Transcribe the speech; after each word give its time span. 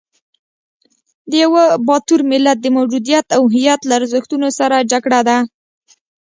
د 1.29 1.31
یوه 1.43 1.63
باتور 1.87 2.21
ملت 2.31 2.57
د 2.61 2.67
موجودیت 2.77 3.25
او 3.35 3.41
هویت 3.53 3.81
له 3.85 3.93
ارزښتونو 3.99 4.47
سره 4.59 4.87
جګړه 4.91 5.19
ده. 5.27 5.37